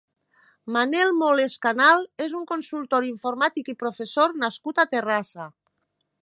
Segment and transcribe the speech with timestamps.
[0.77, 5.47] Manel Moles Canal és un consultor informàtic i professor nascut a Terrassa.